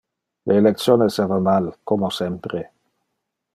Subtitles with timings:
[0.51, 2.65] Le election esseva mal, como sempre.